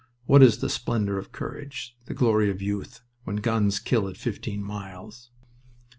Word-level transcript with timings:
What 0.25 0.41
is 0.41 0.57
the 0.61 0.67
splendor 0.67 1.19
of 1.19 1.31
courage, 1.31 1.95
the 2.05 2.15
glory 2.15 2.49
of 2.49 2.59
youth, 2.59 3.01
when 3.23 3.35
guns 3.35 3.77
kill 3.77 4.07
at 4.07 4.17
fifteen 4.17 4.63
miles?" 4.63 5.29